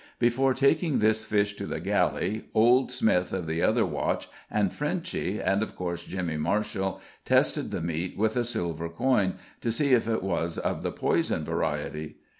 Before 0.17 0.55
taking 0.55 0.97
this 0.97 1.25
fish 1.25 1.53
to 1.57 1.67
the 1.67 1.79
galley, 1.79 2.45
Old 2.55 2.91
Smith 2.91 3.31
of 3.33 3.45
the 3.45 3.61
other 3.61 3.85
watch, 3.85 4.29
and 4.49 4.73
Frenchy, 4.73 5.39
and 5.39 5.61
of 5.61 5.75
course 5.75 6.03
Jimmy 6.03 6.37
Marshall, 6.37 6.99
tested 7.23 7.69
the 7.69 7.81
meat 7.81 8.17
with 8.17 8.35
a 8.35 8.43
silver 8.43 8.89
coin, 8.89 9.35
to 9.59 9.71
see 9.71 9.93
if 9.93 10.07
it 10.07 10.23
was 10.23 10.57
of 10.57 10.81
the 10.81 10.91
poison 10.91 11.45
variety. 11.45 12.15